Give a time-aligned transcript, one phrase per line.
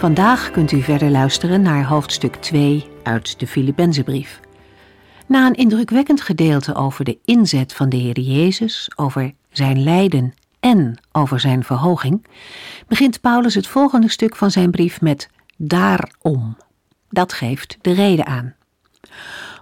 [0.00, 4.40] Vandaag kunt u verder luisteren naar hoofdstuk 2 uit de Filippenzenbrief.
[5.26, 11.00] Na een indrukwekkend gedeelte over de inzet van de Heer Jezus, over zijn lijden en
[11.12, 12.26] over zijn verhoging,
[12.88, 16.56] begint Paulus het volgende stuk van zijn brief met daarom.
[17.08, 18.54] Dat geeft de reden aan.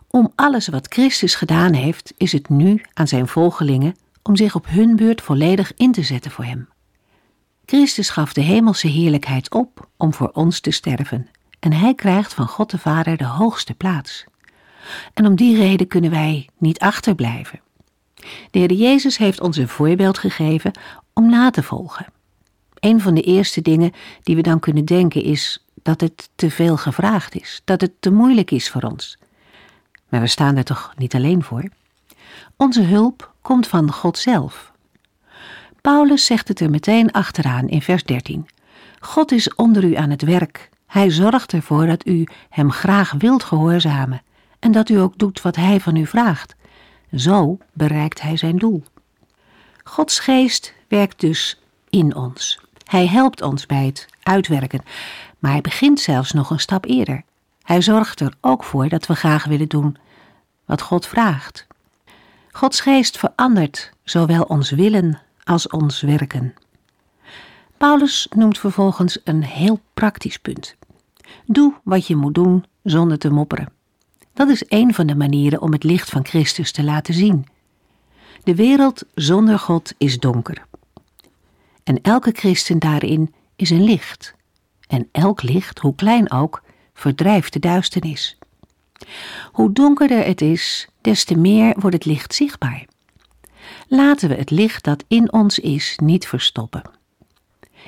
[0.09, 4.67] Om alles wat Christus gedaan heeft, is het nu aan zijn volgelingen om zich op
[4.69, 6.69] hun beurt volledig in te zetten voor hem.
[7.71, 11.29] Christus gaf de hemelse heerlijkheid op om voor ons te sterven,
[11.61, 14.25] en hij krijgt van God de Vader de hoogste plaats.
[15.15, 17.61] En om die reden kunnen wij niet achterblijven.
[18.51, 20.73] De Heer Jezus heeft ons een voorbeeld gegeven
[21.13, 22.07] om na te volgen.
[22.75, 26.77] Een van de eerste dingen die we dan kunnen denken is dat het te veel
[26.77, 29.19] gevraagd is, dat het te moeilijk is voor ons.
[30.09, 31.65] Maar we staan er toch niet alleen voor?
[32.57, 34.73] Onze hulp komt van God zelf.
[35.89, 38.49] Paulus zegt het er meteen achteraan in vers 13.
[39.01, 40.71] God is onder u aan het werk.
[40.87, 44.23] Hij zorgt ervoor dat u hem graag wilt gehoorzamen
[44.59, 46.55] en dat u ook doet wat hij van u vraagt.
[47.15, 48.83] Zo bereikt hij zijn doel.
[49.85, 52.61] Gods geest werkt dus in ons.
[52.85, 54.83] Hij helpt ons bij het uitwerken,
[55.39, 57.23] maar hij begint zelfs nog een stap eerder.
[57.63, 59.97] Hij zorgt er ook voor dat we graag willen doen
[60.65, 61.67] wat God vraagt.
[62.53, 66.55] Gods geest verandert zowel ons willen als ons werken.
[67.77, 70.77] Paulus noemt vervolgens een heel praktisch punt.
[71.47, 73.73] Doe wat je moet doen zonder te mopperen.
[74.33, 77.47] Dat is een van de manieren om het licht van Christus te laten zien.
[78.43, 80.67] De wereld zonder God is donker.
[81.85, 84.35] En elke christen daarin is een licht.
[84.89, 86.63] En elk licht, hoe klein ook,
[86.95, 88.39] verdrijft de duisternis.
[89.53, 92.87] Hoe donkerder het is, des te meer wordt het licht zichtbaar.
[93.89, 96.83] Laten we het licht dat in ons is niet verstoppen.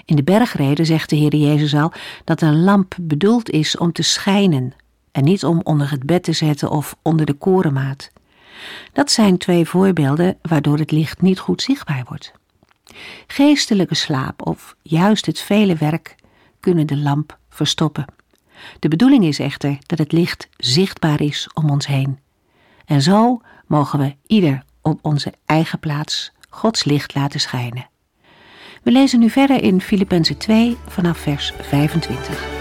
[0.04, 1.92] In de bergreden zegt de Heer Jezus al
[2.24, 4.72] dat een lamp bedoeld is om te schijnen
[5.12, 8.10] en niet om onder het bed te zetten of onder de korenmaat.
[8.92, 12.32] Dat zijn twee voorbeelden waardoor het licht niet goed zichtbaar wordt.
[13.26, 16.14] Geestelijke slaap of juist het vele werk
[16.60, 18.04] kunnen de lamp verstoppen.
[18.78, 22.18] De bedoeling is echter dat het licht zichtbaar is om ons heen.
[22.84, 27.88] En zo mogen we ieder op onze eigen plaats Gods licht laten schijnen.
[28.82, 32.59] We lezen nu verder in Filippenzen 2 vanaf vers 25.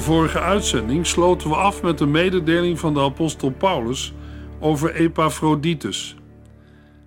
[0.00, 4.12] De vorige uitzending sloten we af met de mededeling van de apostel Paulus
[4.60, 6.16] over Epaphroditus.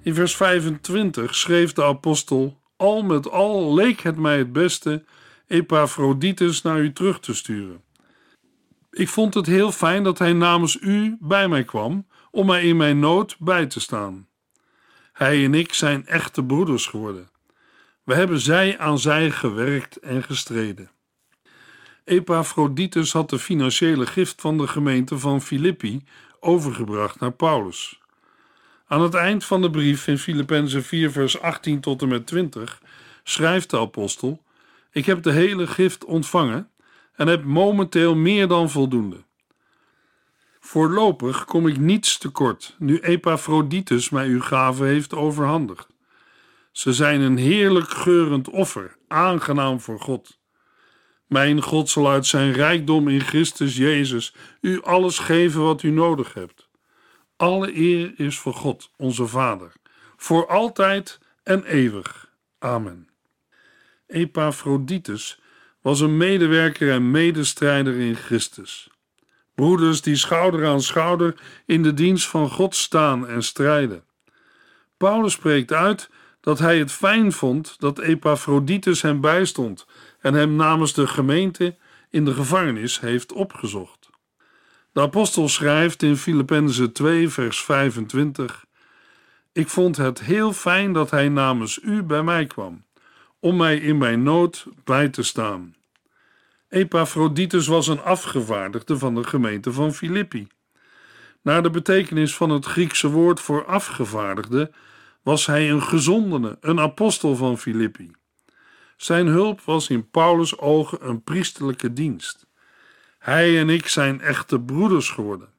[0.02, 5.04] In vers 25 schreef de apostel: Al met al leek het mij het beste
[5.48, 7.82] Epaphroditus naar u terug te sturen.
[8.92, 12.78] Ik vond het heel fijn dat hij namens u bij mij kwam om mij in
[12.78, 14.28] mijn nood bij te staan.
[15.14, 17.30] Hij en ik zijn echte broeders geworden.
[18.04, 20.92] We hebben zij aan zij gewerkt en gestreden.
[22.06, 26.04] Epaphroditus had de financiële gift van de gemeente van Filippi
[26.40, 28.00] overgebracht naar Paulus.
[28.88, 32.82] Aan het eind van de brief in Filippenzen 4 vers 18 tot en met 20
[33.24, 34.44] schrijft de apostel:
[34.92, 36.70] Ik heb de hele gift ontvangen
[37.16, 39.24] en heb momenteel meer dan voldoende.
[40.60, 45.88] Voorlopig kom ik niets tekort, nu Epaphroditus mij uw gave heeft overhandigd.
[46.72, 50.42] Ze zijn een heerlijk geurend offer, aangenaam voor God.
[51.34, 56.34] Mijn God zal uit zijn rijkdom in Christus Jezus u alles geven wat u nodig
[56.34, 56.70] hebt.
[57.36, 59.72] Alle eer is voor God, onze Vader,
[60.18, 62.32] voor altijd en eeuwig.
[62.60, 63.10] Amen.
[64.08, 65.40] Epaphroditus
[65.82, 68.90] was een medewerker en medestrijder in Christus.
[69.56, 71.36] Broeders die schouder aan schouder
[71.66, 74.04] in de dienst van God staan en strijden.
[74.98, 76.10] Paulus spreekt uit
[76.42, 79.86] dat hij het fijn vond dat Epaphroditus hem bijstond
[80.24, 81.76] en hem namens de gemeente
[82.10, 84.10] in de gevangenis heeft opgezocht.
[84.92, 88.66] De apostel schrijft in Filippenzen 2, vers 25:
[89.52, 92.84] Ik vond het heel fijn dat hij namens u bij mij kwam,
[93.40, 95.76] om mij in mijn nood bij te staan.
[96.70, 100.48] Epaphroditus was een afgevaardigde van de gemeente van Filippi.
[101.42, 104.72] Naar de betekenis van het Griekse woord voor afgevaardigde
[105.22, 108.12] was hij een gezondene, een apostel van Filippi.
[109.04, 112.48] Zijn hulp was in Paulus' ogen een priesterlijke dienst.
[113.20, 115.50] Hij en ik zijn echte broeders geworden.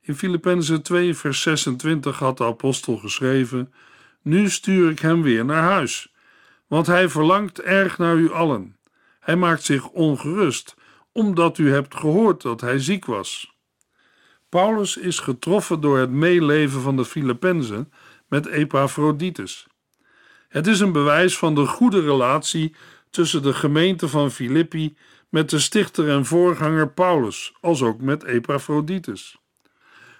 [0.00, 3.72] In Filippenzen 2, vers 26 had de apostel geschreven:
[4.22, 6.12] Nu stuur ik hem weer naar huis,
[6.66, 8.76] want hij verlangt erg naar u allen.
[9.20, 10.76] Hij maakt zich ongerust,
[11.12, 13.56] omdat u hebt gehoord dat hij ziek was.
[14.48, 17.92] Paulus is getroffen door het meeleven van de Filippenzen
[18.28, 19.66] met Epaphroditus.
[20.48, 22.74] Het is een bewijs van de goede relatie
[23.10, 24.96] tussen de gemeente van Filippi
[25.28, 29.36] met de stichter en voorganger Paulus, als ook met Epaphroditus.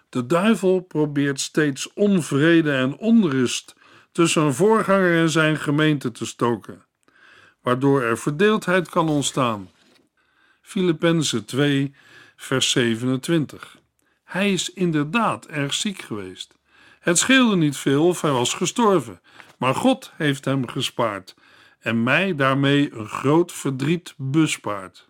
[0.08, 3.74] De duivel probeert steeds onvrede en onrust
[4.12, 6.84] tussen een voorganger en zijn gemeente te stoken,
[7.62, 9.70] waardoor er verdeeldheid kan ontstaan.
[10.62, 11.94] Filippenzen 2,
[12.36, 13.78] vers 27.
[14.24, 16.57] Hij is inderdaad erg ziek geweest.
[17.00, 19.20] Het scheelde niet veel of hij was gestorven,
[19.58, 21.34] maar God heeft hem gespaard
[21.78, 25.08] en mij daarmee een groot verdriet bespaard.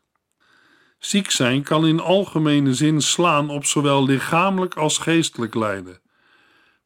[0.98, 6.00] Ziek zijn kan in algemene zin slaan op zowel lichamelijk als geestelijk lijden.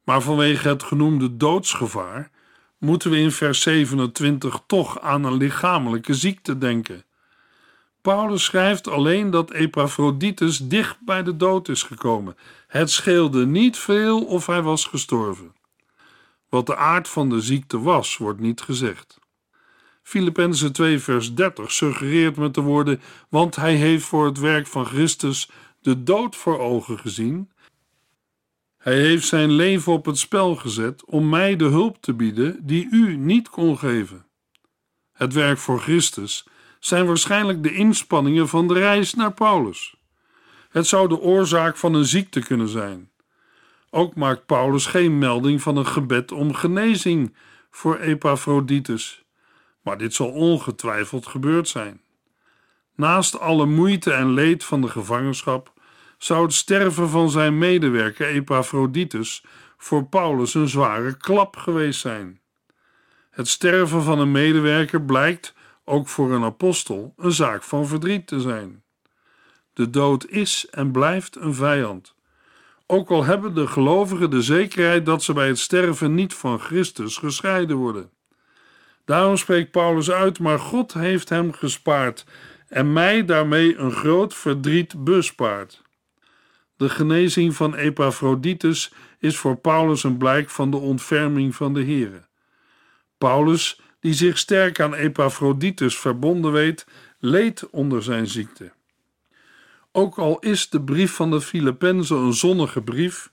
[0.03, 2.31] Maar vanwege het genoemde doodsgevaar
[2.77, 7.03] moeten we in vers 27 toch aan een lichamelijke ziekte denken.
[8.01, 12.35] Paulus schrijft alleen dat Epaphroditus dicht bij de dood is gekomen.
[12.73, 15.55] Het scheelde niet veel of hij was gestorven.
[16.49, 19.19] Wat de aard van de ziekte was, wordt niet gezegd.
[20.01, 24.85] Filippenzen 2 vers 30 suggereert met de woorden, want hij heeft voor het werk van
[24.85, 25.49] Christus
[25.81, 27.51] de dood voor ogen gezien.
[28.77, 32.87] Hij heeft zijn leven op het spel gezet om mij de hulp te bieden die
[32.91, 34.25] u niet kon geven.
[35.11, 36.45] Het werk voor Christus
[36.79, 39.95] zijn waarschijnlijk de inspanningen van de reis naar Paulus.
[40.73, 43.09] Het zou de oorzaak van een ziekte kunnen zijn.
[43.89, 47.35] Ook maakt Paulus geen melding van een gebed om genezing
[47.71, 49.23] voor Epaphroditus,
[49.81, 52.01] maar dit zal ongetwijfeld gebeurd zijn.
[52.95, 55.73] Naast alle moeite en leed van de gevangenschap
[56.17, 59.43] zou het sterven van zijn medewerker Epaphroditus
[59.77, 62.41] voor Paulus een zware klap geweest zijn.
[63.29, 65.53] Het sterven van een medewerker blijkt
[65.85, 68.82] ook voor een apostel een zaak van verdriet te zijn.
[69.73, 72.15] De dood is en blijft een vijand.
[72.85, 77.17] Ook al hebben de gelovigen de zekerheid dat ze bij het sterven niet van Christus
[77.17, 78.09] gescheiden worden.
[79.05, 82.25] Daarom spreekt Paulus uit, maar God heeft hem gespaard
[82.67, 85.81] en mij daarmee een groot verdriet bespaard.
[86.77, 92.25] De genezing van Epaphroditus is voor Paulus een blijk van de ontferming van de Here.
[93.17, 96.87] Paulus die zich sterk aan Epaphroditus verbonden weet,
[97.19, 98.71] leed onder zijn ziekte.
[99.95, 103.31] Ook al is de brief van de Filippenzen een zonnige brief,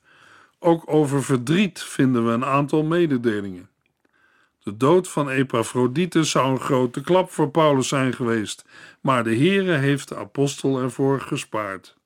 [0.59, 3.69] ook over verdriet vinden we een aantal mededelingen.
[4.63, 8.65] De dood van Epaphroditus zou een grote klap voor Paulus zijn geweest,
[9.01, 11.97] maar de Heere heeft de apostel ervoor gespaard.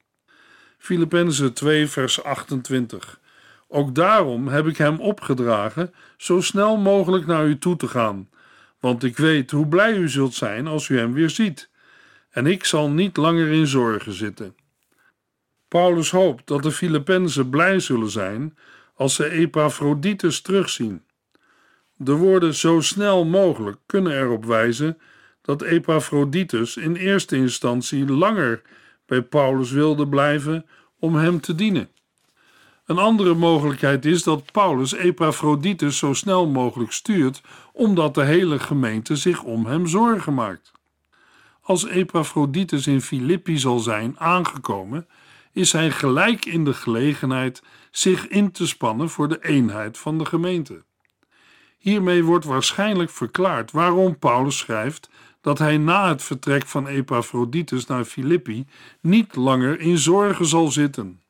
[0.79, 3.21] Filippenzen 2 vers 28
[3.69, 8.29] Ook daarom heb ik hem opgedragen zo snel mogelijk naar u toe te gaan,
[8.81, 11.73] want ik weet hoe blij u zult zijn als u hem weer ziet,
[12.35, 14.55] en ik zal niet langer in zorgen zitten.
[15.69, 18.57] Paulus hoopt dat de Filippenzen blij zullen zijn
[18.95, 21.03] als ze Epaphroditus terugzien.
[21.97, 24.99] De woorden zo snel mogelijk kunnen erop wijzen
[25.43, 28.63] dat Epaphroditus in eerste instantie langer
[29.07, 30.67] bij Paulus wilde blijven
[30.99, 31.89] om hem te dienen.
[32.87, 37.41] Een andere mogelijkheid is dat Paulus Epaphroditus zo snel mogelijk stuurt,
[37.73, 40.74] omdat de hele gemeente zich om hem zorgen maakt.
[41.67, 45.07] Als Epaphroditus in Filippi zal zijn aangekomen,
[45.53, 50.25] is hij gelijk in de gelegenheid zich in te spannen voor de eenheid van de
[50.25, 50.85] gemeente.
[51.79, 58.05] Hiermee wordt waarschijnlijk verklaard waarom Paulus schrijft dat hij na het vertrek van Epaphroditus naar
[58.05, 58.67] Filippi
[59.01, 61.21] niet langer in zorgen zal zitten.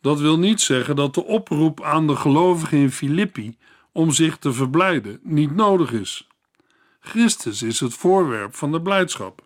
[0.00, 3.56] Dat wil niet zeggen dat de oproep aan de gelovigen in Filippi
[3.92, 6.27] om zich te verblijden niet nodig is.
[7.08, 9.42] Christus is het voorwerp van de blijdschap.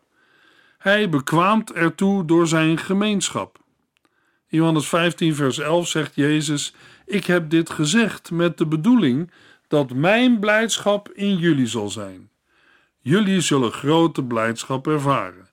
[0.78, 3.58] Hij bekwaamt ertoe door zijn gemeenschap.
[4.46, 6.74] Johannes 15, vers 11 zegt Jezus:
[7.06, 9.30] Ik heb dit gezegd met de bedoeling
[9.68, 12.30] dat mijn blijdschap in jullie zal zijn.
[13.00, 15.48] Jullie zullen grote blijdschap ervaren.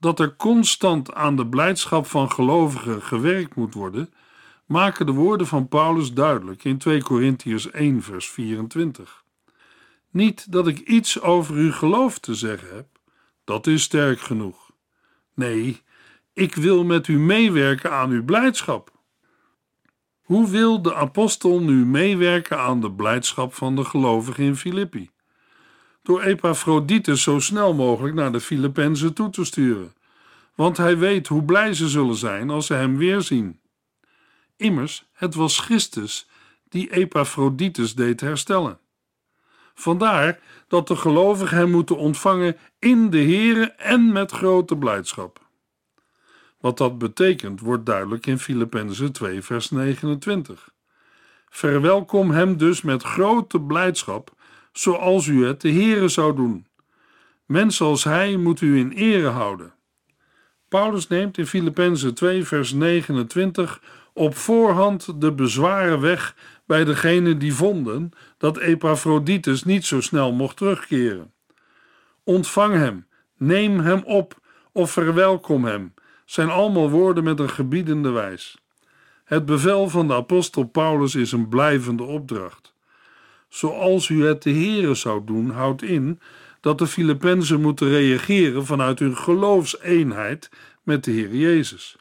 [0.00, 4.12] Dat er constant aan de blijdschap van gelovigen gewerkt moet worden,
[4.66, 9.24] maken de woorden van Paulus duidelijk in 2 Korintiërs 1, vers 24.
[10.16, 12.86] Niet dat ik iets over uw geloof te zeggen heb,
[13.44, 14.70] dat is sterk genoeg.
[15.34, 15.82] Nee,
[16.32, 18.92] ik wil met u meewerken aan uw blijdschap.
[20.22, 25.10] Hoe wil de apostel nu meewerken aan de blijdschap van de gelovigen in Filippi?
[26.02, 29.94] Door Epaphroditus zo snel mogelijk naar de Filippenzen toe te sturen,
[30.54, 33.60] want hij weet hoe blij ze zullen zijn als ze hem weer zien.
[34.56, 36.28] Immers, het was Christus
[36.68, 38.78] die Epaphroditus deed herstellen.
[39.78, 45.40] Vandaar dat de gelovigen hem moeten ontvangen in de Here en met grote blijdschap.
[46.60, 50.68] Wat dat betekent wordt duidelijk in Filippenzen 2 vers 29.
[51.48, 54.30] Verwelkom hem dus met grote blijdschap,
[54.72, 56.66] zoals u het de Here zou doen.
[57.46, 59.74] Mensen als hij moet u in ere houden.
[60.68, 63.80] Paulus neemt in Filippenzen 2 vers 29
[64.12, 70.56] op voorhand de bezwaren weg bij degenen die vonden dat Epaphroditus niet zo snel mocht
[70.56, 71.32] terugkeren.
[72.24, 73.06] Ontvang hem,
[73.36, 74.40] neem hem op
[74.72, 75.94] of verwelkom hem,
[76.24, 78.58] zijn allemaal woorden met een gebiedende wijs.
[79.24, 82.74] Het bevel van de apostel Paulus is een blijvende opdracht.
[83.48, 86.20] Zoals u het de Heere zou doen, houdt in
[86.60, 90.50] dat de Filippenzen moeten reageren vanuit hun geloofseenheid
[90.82, 91.96] met de Heer Jezus.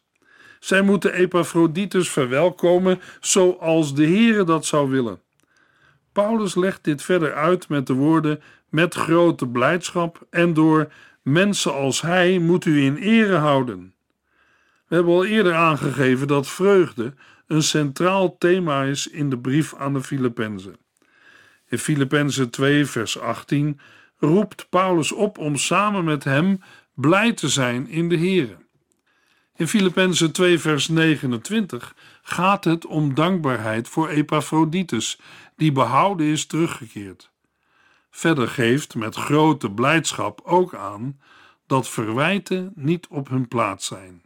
[0.59, 5.19] Zij moeten Epaphroditus verwelkomen zoals de Heere dat zou willen.
[6.11, 12.01] Paulus legt dit verder uit met de woorden met grote blijdschap en door mensen als
[12.01, 13.93] hij moet u in ere houden.
[14.87, 17.13] We hebben al eerder aangegeven dat vreugde
[17.47, 20.75] een centraal thema is in de brief aan de Filippenzen.
[21.67, 23.79] In Filippenzen 2 vers 18
[24.17, 26.59] roept Paulus op om samen met hem
[26.93, 28.57] blij te zijn in de Here.
[29.57, 35.19] In Filippenzen 2 vers 29 gaat het om dankbaarheid voor Epaphroditus,
[35.55, 37.29] die behouden is teruggekeerd.
[38.11, 41.19] Verder geeft met grote blijdschap ook aan
[41.67, 44.21] dat verwijten niet op hun plaats zijn.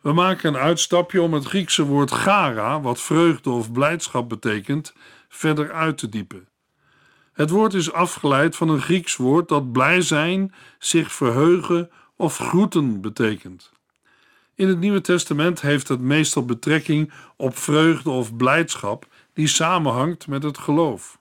[0.00, 4.94] We maken een uitstapje om het Griekse woord gara, wat vreugde of blijdschap betekent,
[5.28, 6.48] verder uit te diepen.
[7.32, 13.00] Het woord is afgeleid van een Grieks woord dat blij zijn, zich verheugen of groeten
[13.00, 13.76] betekent.
[14.58, 20.42] In het Nieuwe Testament heeft het meestal betrekking op vreugde of blijdschap die samenhangt met
[20.42, 21.18] het geloof.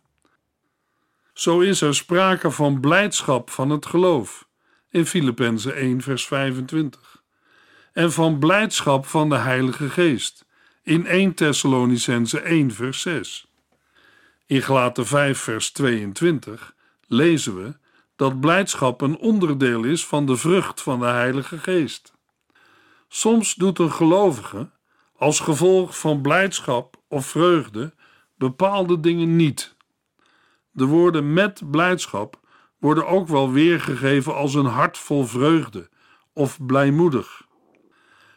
[1.34, 4.48] Zo is er sprake van blijdschap van het geloof
[4.89, 7.24] in Filippenzen 1 vers 25
[7.94, 10.46] en van blijdschap van de Heilige Geest
[10.84, 13.48] in 1 Thessalonicense 1 vers 6.
[14.46, 16.74] In Galaten 5 vers 22
[17.08, 17.75] lezen we
[18.15, 22.15] dat blijdschap een onderdeel is van de vrucht van de Heilige Geest.
[23.08, 24.70] Soms doet een gelovige,
[25.16, 27.94] als gevolg van blijdschap of vreugde,
[28.36, 29.76] bepaalde dingen niet.
[30.72, 32.40] De woorden met blijdschap
[32.80, 35.90] worden ook wel weergegeven als een hart vol vreugde
[36.34, 37.46] of blijmoedig.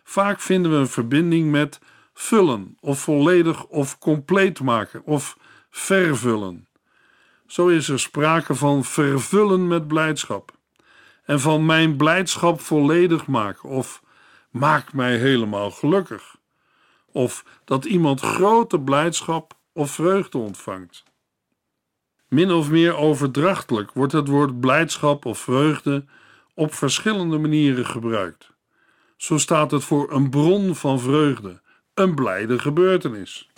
[0.04, 1.80] Vaak vinden we een verbinding met
[2.14, 5.36] vullen of volledig of compleet maken of
[5.70, 6.68] vervullen.
[7.46, 10.52] Zo is er sprake van vervullen met blijdschap
[11.24, 14.02] en van mijn blijdschap volledig maken of
[14.50, 16.36] maak mij helemaal gelukkig.
[17.06, 21.04] Of dat iemand grote blijdschap of vreugde ontvangt.
[22.28, 26.04] Min of meer overdrachtelijk wordt het woord blijdschap of vreugde
[26.54, 28.50] op verschillende manieren gebruikt.
[29.16, 31.60] Zo staat het voor een bron van vreugde,
[31.94, 33.50] een blijde gebeurtenis.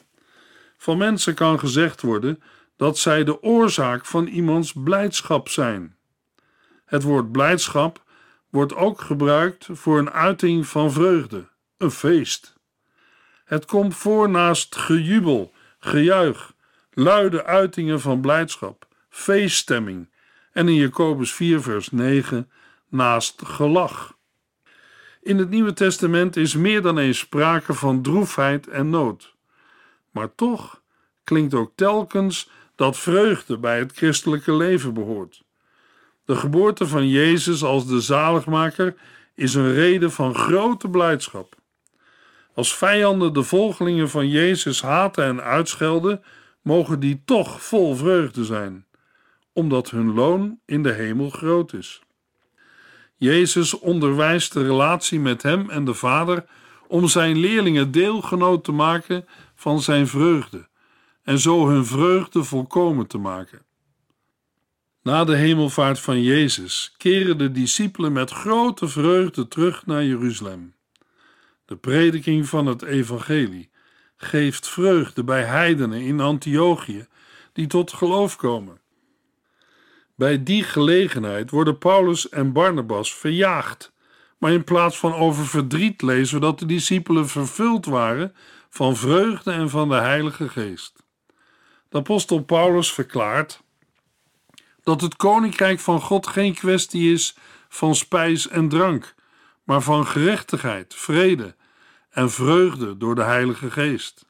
[0.76, 2.42] Van mensen kan gezegd worden
[2.76, 5.96] dat zij de oorzaak van iemands blijdschap zijn.
[6.84, 8.04] Het woord blijdschap
[8.52, 12.54] wordt ook gebruikt voor een uiting van vreugde, een feest.
[13.44, 16.52] Het komt voor naast gejubel, gejuich,
[16.90, 20.10] luide uitingen van blijdschap, feeststemming
[20.52, 22.50] en in Jacobus 4 vers 9
[22.88, 24.16] naast gelach.
[25.22, 29.34] In het Nieuwe Testament is meer dan eens sprake van droefheid en nood.
[30.10, 30.82] Maar toch
[31.24, 35.42] klinkt ook telkens dat vreugde bij het christelijke leven behoort.
[36.24, 38.94] De geboorte van Jezus als de zaligmaker
[39.34, 41.54] is een reden van grote blijdschap.
[42.54, 46.22] Als vijanden de volgelingen van Jezus haten en uitschelden,
[46.62, 48.86] mogen die toch vol vreugde zijn,
[49.52, 52.02] omdat hun loon in de hemel groot is.
[53.16, 56.44] Jezus onderwijst de relatie met Hem en de Vader
[56.88, 60.68] om zijn leerlingen deelgenoot te maken van zijn vreugde
[61.22, 63.62] en zo hun vreugde volkomen te maken.
[65.02, 70.74] Na de hemelvaart van Jezus keren de discipelen met grote vreugde terug naar Jeruzalem.
[71.64, 73.70] De prediking van het evangelie
[74.16, 77.06] geeft vreugde bij heidenen in Antiochië
[77.52, 78.80] die tot geloof komen.
[80.14, 83.92] Bij die gelegenheid worden Paulus en Barnabas verjaagd,
[84.38, 88.34] maar in plaats van over verdriet lezen we dat de discipelen vervuld waren
[88.68, 91.02] van vreugde en van de Heilige Geest.
[91.88, 93.62] De apostel Paulus verklaart
[94.82, 97.36] dat het koninkrijk van God geen kwestie is
[97.68, 99.14] van spijs en drank,
[99.64, 101.54] maar van gerechtigheid, vrede
[102.10, 104.26] en vreugde door de Heilige Geest.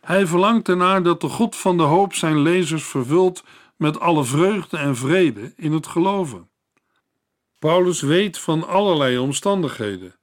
[0.00, 3.44] Hij verlangt ernaar dat de God van de hoop zijn lezers vervult
[3.76, 6.50] met alle vreugde en vrede in het geloven.
[7.58, 10.16] Paulus weet van allerlei omstandigheden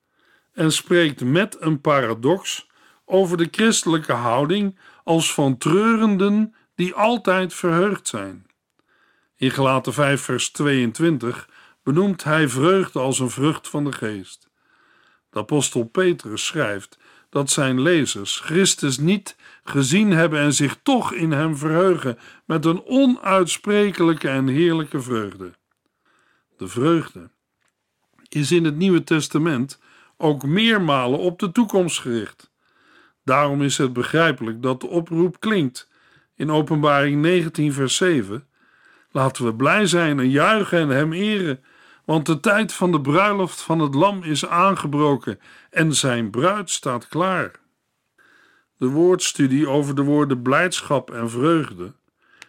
[0.54, 2.68] en spreekt met een paradox
[3.06, 8.46] over de christelijke houding als van treurenden die altijd verheugd zijn.
[9.38, 11.50] In Gelaten 5 vers 22
[11.84, 14.50] benoemt hij vreugde als een vrucht van de geest.
[15.30, 16.98] De apostel Petrus schrijft
[17.30, 22.86] dat zijn lezers Christus niet gezien hebben en zich toch in hem verheugen met een
[22.86, 25.52] onuitsprekelijke en heerlijke vreugde.
[26.58, 27.30] De vreugde
[28.30, 29.80] is in het Nieuwe Testament
[30.18, 32.52] ook meermalen op de toekomst gericht.
[33.24, 35.90] Daarom is het begrijpelijk dat de oproep klinkt
[36.36, 38.48] in Openbaring 19, vers 7.
[39.16, 41.64] Laten we blij zijn en juichen en hem eren,
[42.06, 47.08] want de tijd van de bruiloft van het Lam is aangebroken en zijn bruid staat
[47.08, 47.52] klaar.
[48.78, 51.94] De woordstudie over de woorden blijdschap en vreugde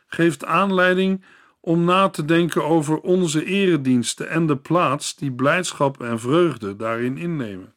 [0.07, 1.25] geeft aanleiding
[1.61, 7.19] om na te denken over onze erediensten en de plaats die blijdschap en vreugde daarin
[7.19, 7.75] innemen.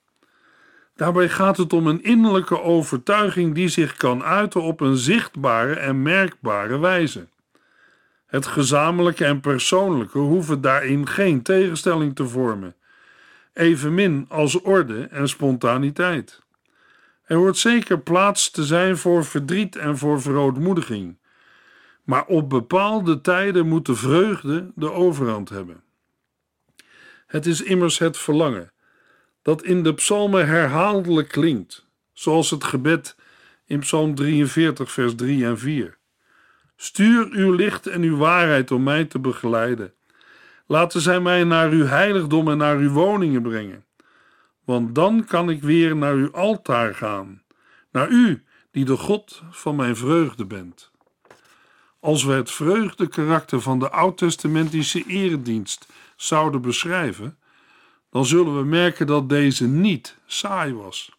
[0.95, 6.01] Daarbij gaat het om een innerlijke overtuiging die zich kan uiten op een zichtbare en
[6.01, 7.27] merkbare wijze.
[8.29, 12.75] Het gezamenlijke en persoonlijke hoeven daarin geen tegenstelling te vormen,
[13.53, 16.41] evenmin als orde en spontaniteit.
[17.23, 21.17] Er hoort zeker plaats te zijn voor verdriet en voor verootmoediging,
[22.03, 25.83] maar op bepaalde tijden moet de vreugde de overhand hebben.
[27.27, 28.71] Het is immers het verlangen
[29.41, 33.15] dat in de psalmen herhaaldelijk klinkt, zoals het gebed
[33.65, 35.98] in Psalm 43, vers 3 en 4.
[36.81, 39.93] Stuur uw licht en uw waarheid om mij te begeleiden.
[40.65, 43.85] Laten zij mij naar uw heiligdom en naar uw woningen brengen.
[44.65, 47.41] Want dan kan ik weer naar uw altaar gaan,
[47.91, 50.91] naar u, die de God van mijn vreugde bent.
[51.99, 57.37] Als we het vreugdekarakter van de oud-testamentische eredienst zouden beschrijven,
[58.09, 61.18] dan zullen we merken dat deze niet saai was.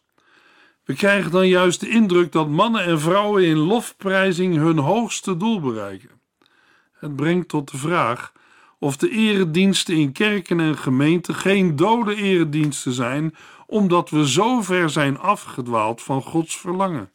[0.83, 5.59] We krijgen dan juist de indruk dat mannen en vrouwen in lofprijzing hun hoogste doel
[5.59, 6.21] bereiken.
[6.91, 8.31] Het brengt tot de vraag
[8.79, 14.89] of de erediensten in kerken en gemeenten geen dode erediensten zijn, omdat we zo ver
[14.89, 17.11] zijn afgedwaald van Gods verlangen.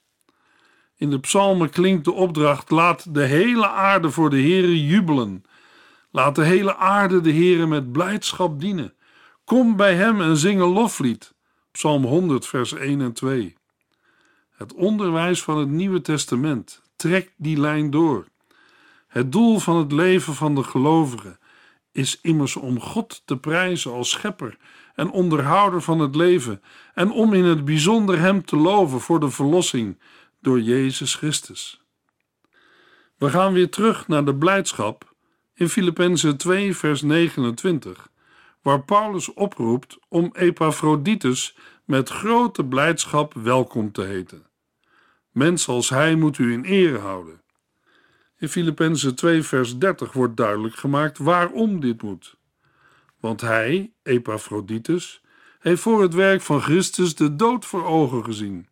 [0.97, 5.45] In de psalmen klinkt de opdracht: laat de hele aarde voor de Heere jubelen.
[6.11, 8.95] Laat de hele aarde de Heere met blijdschap dienen.
[9.45, 11.35] Kom bij hem en zing een loflied.
[11.77, 13.57] Psalm 100, vers 1 en 2.
[14.51, 18.27] Het onderwijs van het Nieuwe Testament trekt die lijn door.
[19.07, 21.39] Het doel van het leven van de gelovigen
[21.93, 24.57] is immers om God te prijzen als schepper
[24.95, 26.63] en onderhouder van het leven
[26.95, 29.99] en om in het bijzonder Hem te loven voor de verlossing
[30.41, 31.81] door Jezus Christus.
[33.17, 35.15] We gaan weer terug naar de blijdschap
[35.55, 38.09] in Filippenzen 2, vers 29,
[38.67, 44.47] waar Paulus oproept om Epaphroditus met grote blijdschap welkom te heten.
[45.31, 47.43] Mensen als hij moet u in ere houden.
[48.39, 52.37] In Filippenzen 2, vers 30 wordt duidelijk gemaakt waarom dit moet.
[53.21, 55.23] Want hij, Epaphroditus,
[55.59, 58.69] heeft voor het werk van Christus de dood voor ogen gezien.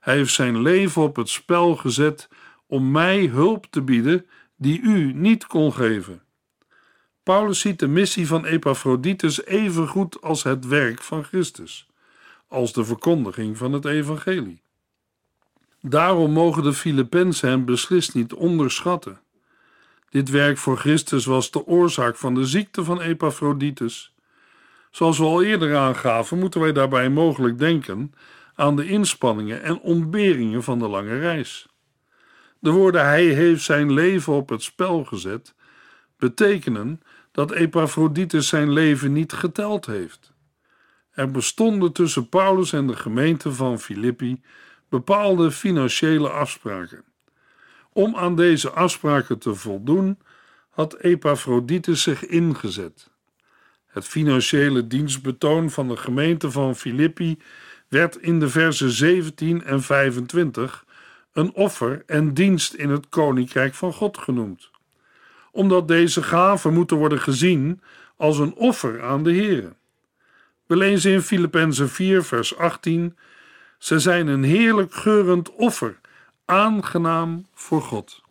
[0.00, 2.28] Hij heeft zijn leven op het spel gezet
[2.66, 6.25] om mij hulp te bieden die u niet kon geven.
[7.26, 11.86] Paulus ziet de missie van Epaphroditus even goed als het werk van Christus,
[12.48, 14.62] als de verkondiging van het evangelie.
[15.80, 19.20] Daarom mogen de Filippenzen hem beslist niet onderschatten.
[20.10, 24.14] Dit werk voor Christus was de oorzaak van de ziekte van Epaphroditus.
[24.90, 28.14] Zoals we al eerder aangaven, moeten wij daarbij mogelijk denken
[28.54, 31.66] aan de inspanningen en ontberingen van de lange reis.
[32.58, 35.54] De woorden hij heeft zijn leven op het spel gezet
[36.18, 37.00] betekenen
[37.36, 40.32] dat Epaphroditus zijn leven niet geteld heeft.
[41.10, 44.42] Er bestonden tussen Paulus en de gemeente van Filippi
[44.88, 47.04] bepaalde financiële afspraken.
[47.92, 50.18] Om aan deze afspraken te voldoen,
[50.70, 53.10] had Epaphroditus zich ingezet.
[53.86, 57.38] Het financiële dienstbetoon van de gemeente van Filippi
[57.88, 60.84] werd in de versen 17 en 25
[61.32, 64.70] een offer en dienst in het koninkrijk van God genoemd.
[65.56, 67.80] Omdat deze gaven moeten worden gezien
[68.16, 69.72] als een offer aan de Here.
[70.66, 73.16] We lezen in Filippenzen 4 vers 18:
[73.78, 76.00] Ze zijn een heerlijk geurend offer,
[76.44, 78.22] aangenaam voor God.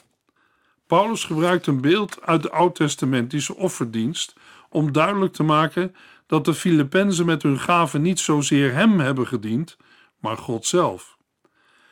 [0.88, 4.34] Paulus gebruikt een beeld uit de oud-testamentische offerdienst
[4.70, 5.96] om duidelijk te maken
[6.28, 9.78] dat de Filippenzen met hun gaven niet zozeer hem hebben gediend,
[10.20, 11.18] maar God zelf.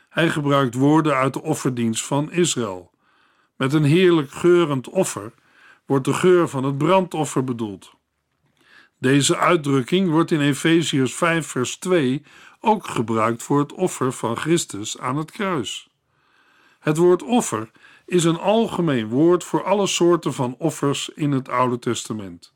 [0.09, 2.92] Hij gebruikt woorden uit de offerdienst van Israël.
[3.55, 5.33] Met een heerlijk geurend offer
[5.85, 7.93] wordt de geur van het brandoffer bedoeld.
[8.99, 12.23] Deze uitdrukking wordt in Efeziërs 5 vers 2
[12.59, 15.89] ook gebruikt voor het offer van Christus aan het kruis.
[16.79, 17.71] Het woord offer
[18.05, 22.53] is een algemeen woord voor alle soorten van offers in het Oude Testament.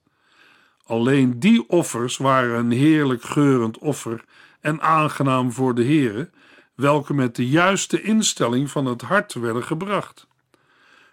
[0.85, 4.23] Alleen die offers waren een heerlijk geurend offer
[4.59, 6.29] en aangenaam voor de Heere,
[6.75, 10.27] welke met de juiste instelling van het hart werden gebracht.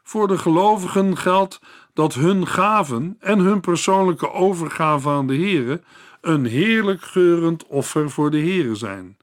[0.06, 1.60] Voor de gelovigen geldt
[1.92, 5.82] dat hun gaven en hun persoonlijke overgave aan de Heere
[6.20, 9.16] een heerlijk geurend offer voor de Heere zijn.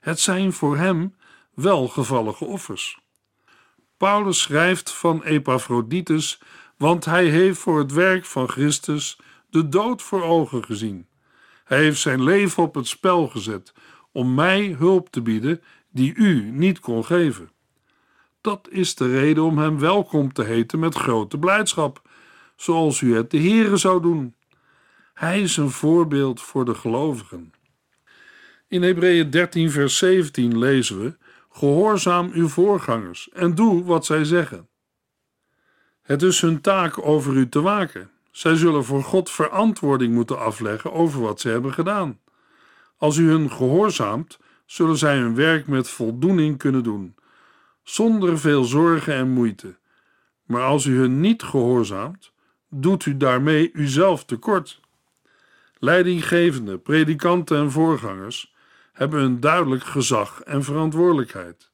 [0.00, 1.14] Het zijn voor hem
[1.54, 2.98] welgevallige offers.
[3.96, 6.40] Paulus schrijft van Epaphroditus,
[6.76, 9.18] want hij heeft voor het werk van Christus
[9.50, 11.06] de dood voor ogen gezien.
[11.64, 13.72] Hij heeft zijn leven op het spel gezet
[14.12, 17.53] om mij hulp te bieden die u niet kon geven.
[18.44, 22.02] Dat is de reden om hem welkom te heten met grote blijdschap,
[22.56, 24.34] zoals u het de Heere zou doen.
[25.14, 27.52] Hij is een voorbeeld voor de gelovigen.
[28.68, 31.16] In Hebreeën 13 vers 17 lezen we
[31.50, 34.68] Gehoorzaam uw voorgangers en doe wat zij zeggen.
[36.02, 38.10] Het is hun taak over u te waken.
[38.30, 42.20] Zij zullen voor God verantwoording moeten afleggen over wat ze hebben gedaan.
[42.96, 47.14] Als u hun gehoorzaamt, zullen zij hun werk met voldoening kunnen doen,
[47.84, 49.76] zonder veel zorgen en moeite.
[50.44, 52.32] Maar als u hun niet gehoorzaamt,
[52.70, 54.80] doet u daarmee uzelf tekort.
[55.78, 58.54] Leidinggevende, predikanten en voorgangers
[58.92, 61.70] hebben een duidelijk gezag en verantwoordelijkheid.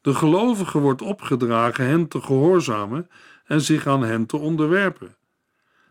[0.00, 3.08] De gelovige wordt opgedragen hen te gehoorzamen
[3.44, 5.16] en zich aan hen te onderwerpen.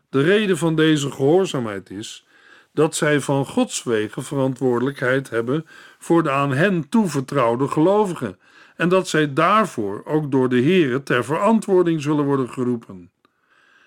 [0.08, 2.26] De reden van deze gehoorzaamheid is
[2.72, 5.66] dat zij van Gods wegen verantwoordelijkheid hebben
[5.98, 8.38] voor de aan hen toevertrouwde gelovigen
[8.76, 13.10] en dat zij daarvoor ook door de Here ter verantwoording zullen worden geroepen.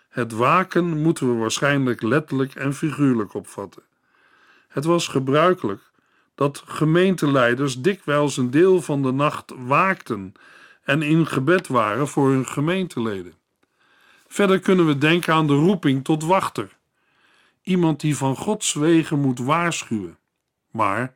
[0.10, 3.84] Het waken moeten we waarschijnlijk letterlijk en figuurlijk opvatten.
[4.67, 5.91] Het was gebruikelijk
[6.36, 10.34] dat gemeenteleiders dikwijls een deel van de nacht waakten
[10.84, 13.34] en in gebed waren voor hun gemeenteleden.
[14.28, 16.78] Verder kunnen we denken aan de roeping tot wachter,
[17.62, 20.17] iemand die van Gods wegen moet waarschuwen.
[20.71, 21.13] Maar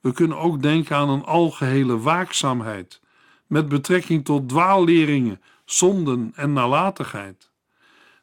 [0.00, 3.00] we kunnen ook denken aan een algehele waakzaamheid
[3.46, 7.50] met betrekking tot dwaalleringen, zonden en nalatigheid.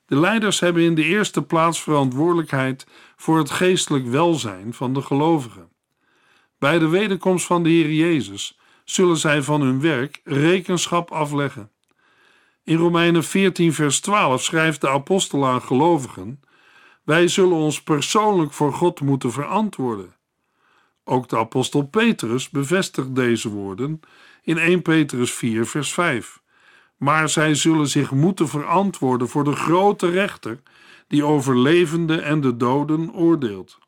[0.05, 5.69] De leiders hebben in de eerste plaats verantwoordelijkheid voor het geestelijk welzijn van de gelovigen.
[6.59, 11.71] Bij de wederkomst van de Heer Jezus zullen zij van hun werk rekenschap afleggen.
[12.63, 16.41] In Romeinen 14, vers 12 schrijft de apostel aan gelovigen:
[17.03, 20.15] Wij zullen ons persoonlijk voor God moeten verantwoorden.
[21.03, 23.99] Ook de apostel Petrus bevestigt deze woorden
[24.41, 26.41] in 1 Petrus 4, vers 5.
[26.97, 30.61] Maar zij zullen zich moeten verantwoorden voor de grote rechter
[31.07, 33.79] die over levenden en de doden oordeelt.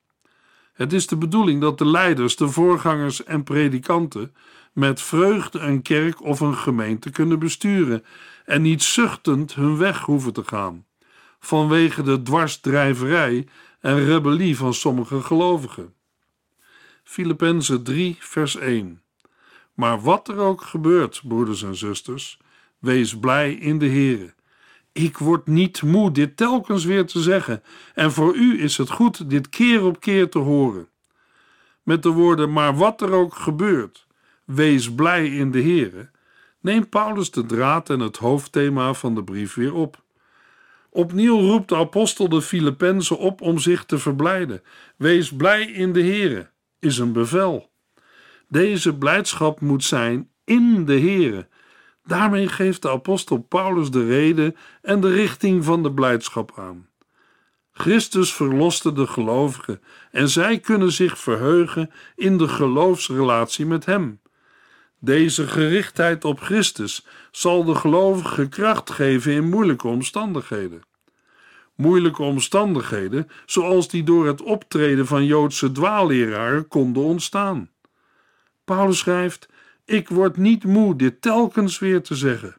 [0.73, 4.35] Het is de bedoeling dat de leiders, de voorgangers en predikanten
[4.73, 8.05] met vreugde een kerk of een gemeente kunnen besturen
[8.45, 10.85] en niet zuchtend hun weg hoeven te gaan,
[11.39, 13.47] vanwege de dwarsdrijverij
[13.79, 15.93] en rebellie van sommige gelovigen.
[17.03, 19.02] Filippenzen 3, vers 1.
[19.73, 22.39] Maar wat er ook gebeurt, broeders en zusters,
[22.79, 24.33] wees blij in de Here.
[24.91, 29.29] Ik word niet moe dit telkens weer te zeggen, en voor u is het goed
[29.29, 30.87] dit keer op keer te horen.
[31.83, 34.07] Met de woorden, maar wat er ook gebeurt,
[34.45, 36.09] wees blij in de Here,
[36.59, 40.01] neemt Paulus de draad en het hoofdthema van de brief weer op.
[40.89, 44.61] Opnieuw roept de apostel de Filippenzen op om zich te verblijden.
[44.95, 47.71] Wees blij in de Here, is een bevel.
[48.53, 51.47] Deze blijdschap moet zijn in de Here
[52.05, 56.87] Daarmee geeft de apostel Paulus de reden en de richting van de blijdschap aan.
[57.71, 64.19] Christus verloste de gelovigen en zij kunnen zich verheugen in de geloofsrelatie met Hem.
[64.99, 70.81] Deze gerichtheid op Christus zal de gelovigen kracht geven in moeilijke omstandigheden.
[71.75, 77.72] Moeilijke omstandigheden, zoals die door het optreden van Joodse dwaalleraren konden ontstaan.
[78.65, 79.49] Paulus schrijft:
[79.85, 82.55] Ik word niet moe dit telkens weer te zeggen.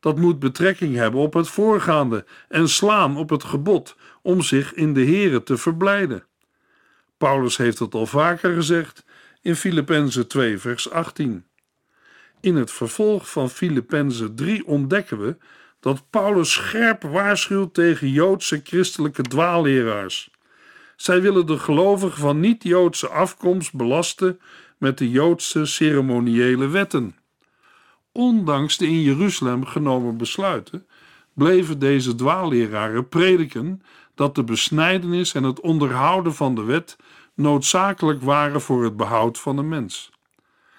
[0.00, 4.94] Dat moet betrekking hebben op het voorgaande en slaan op het gebod om zich in
[4.94, 6.24] de Here te verblijden.
[7.18, 9.04] Paulus heeft het al vaker gezegd
[9.42, 11.46] in Filippenzen 2 vers 18.
[12.40, 15.36] In het vervolg van Filippenzen 3 ontdekken we
[15.80, 20.30] dat Paulus scherp waarschuwt tegen Joodse christelijke dwaalleraars.
[20.96, 24.40] Zij willen de gelovigen van niet-Joodse afkomst belasten
[24.84, 27.16] met de Joodse ceremoniële wetten.
[28.12, 30.86] Ondanks de in Jeruzalem genomen besluiten,
[31.34, 33.82] bleven deze dwaalleraren prediken
[34.14, 36.96] dat de besnijdenis en het onderhouden van de wet
[37.34, 40.10] noodzakelijk waren voor het behoud van de mens.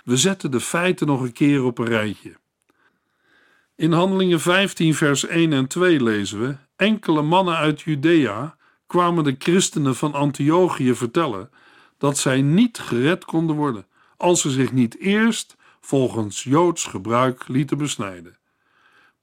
[0.04, 2.36] We zetten de feiten nog een keer op een rijtje.
[3.76, 8.56] In Handelingen 15, vers 1 en 2 lezen we: Enkele mannen uit Judea
[8.88, 11.50] kwamen de christenen van Antiochië vertellen
[11.98, 13.86] dat zij niet gered konden worden
[14.18, 18.38] als ze zich niet eerst volgens Joods gebruik lieten besnijden.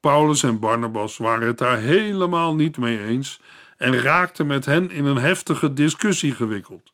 [0.01, 3.41] Paulus en Barnabas waren het daar helemaal niet mee eens
[3.77, 6.93] en raakten met hen in een heftige discussie gewikkeld.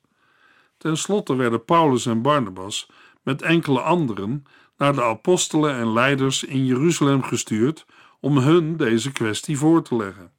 [0.77, 2.89] Ten slotte werden Paulus en Barnabas
[3.23, 4.45] met enkele anderen
[4.77, 7.87] naar de apostelen en leiders in Jeruzalem gestuurd
[8.21, 10.31] om hun deze kwestie voor te leggen.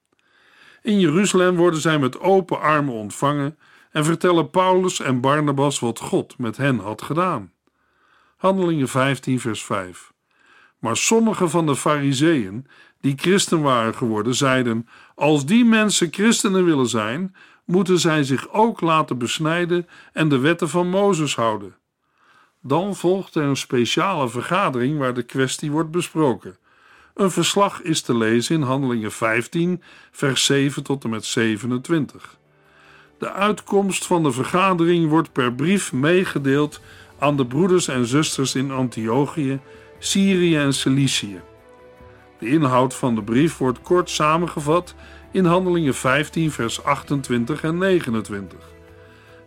[0.82, 3.58] In Jeruzalem worden zij met open armen ontvangen
[3.92, 7.52] en vertellen Paulus en Barnabas wat God met hen had gedaan.
[8.38, 10.12] Handelingen 15, vers 5.
[10.80, 12.68] Maar sommige van de Fariseeën,
[13.02, 18.82] die christen waren geworden, zeiden: Als die mensen christenen willen zijn, moeten zij zich ook
[18.82, 21.76] laten besnijden en de wetten van Mozes houden.
[22.62, 26.58] Dan volgt er een speciale vergadering waar de kwestie wordt besproken.
[27.14, 32.39] Een verslag is te lezen in Handelingen 15, vers 7 tot en met 27.
[33.20, 36.82] De uitkomst van de vergadering wordt per brief meegedeeld
[37.18, 39.60] aan de broeders en zusters in Antiochië,
[39.98, 41.42] Syrië en Cilicië.
[42.40, 44.96] De inhoud van de brief wordt kort samengevat
[45.32, 48.60] in Handelingen 15, vers 28 en 29.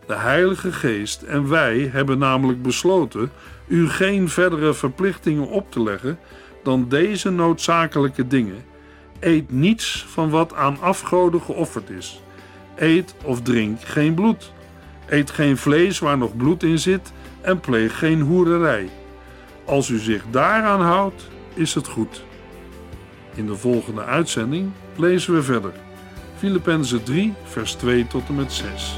[0.07, 3.31] De Heilige Geest en wij hebben namelijk besloten
[3.67, 6.19] u geen verdere verplichtingen op te leggen
[6.63, 8.63] dan deze noodzakelijke dingen.
[9.19, 12.21] Eet niets van wat aan afgoden geofferd is.
[12.75, 14.51] Eet of drink geen bloed.
[15.07, 18.89] Eet geen vlees waar nog bloed in zit en pleeg geen hoererij.
[19.65, 22.23] Als u zich daaraan houdt, is het goed.
[23.35, 25.73] In de volgende uitzending lezen we verder.
[26.37, 28.97] Filippenzen 3, vers 2 tot en met 6.